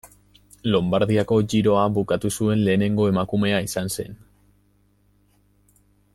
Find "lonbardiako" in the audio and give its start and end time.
0.75-1.37